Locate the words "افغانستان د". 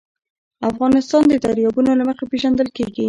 0.69-1.33